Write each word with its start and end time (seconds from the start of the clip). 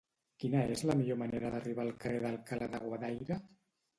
Quina 0.43 0.61
és 0.75 0.79
la 0.89 0.93
millor 1.01 1.19
manera 1.21 1.51
d'arribar 1.55 1.85
al 1.85 1.93
carrer 2.05 2.21
d'Alcalá 2.25 2.71
de 2.77 2.79
Guadaira? 2.87 3.41